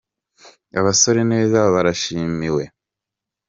Abasora 0.79 1.21
Neza 1.33 1.57
barabishimiwe 1.73 2.63